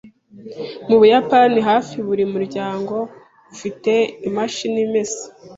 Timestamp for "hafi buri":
1.69-2.23